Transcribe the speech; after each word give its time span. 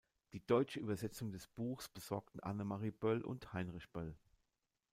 Die 0.33 0.43
deutsche 0.43 0.79
Übersetzung 0.79 1.31
des 1.31 1.45
Buchs 1.45 1.87
besorgten 1.87 2.39
Annemarie 2.39 2.89
Böll 2.89 3.21
und 3.21 3.53
Heinrich 3.53 3.87
Böll. 3.91 4.15